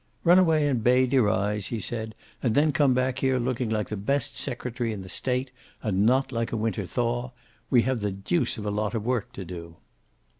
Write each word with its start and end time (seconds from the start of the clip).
"Run 0.23 0.39
away 0.39 0.67
and 0.67 0.83
bathe 0.83 1.13
your 1.13 1.29
eyes," 1.29 1.67
he 1.67 1.79
said, 1.79 2.15
"and 2.41 2.55
then 2.55 2.71
come 2.71 2.95
back 2.95 3.19
here 3.19 3.37
looking 3.37 3.69
like 3.69 3.89
the 3.89 3.95
best 3.95 4.35
secretary 4.35 4.91
in 4.91 5.03
the 5.03 5.09
state, 5.09 5.51
and 5.83 6.07
not 6.07 6.31
like 6.31 6.51
a 6.51 6.57
winter 6.57 6.87
thaw. 6.87 7.29
We 7.69 7.83
have 7.83 7.99
the 7.99 8.09
deuce 8.09 8.57
of 8.57 8.65
a 8.65 8.71
lot 8.71 8.95
of 8.95 9.05
work 9.05 9.31
to 9.33 9.45
do." 9.45 9.75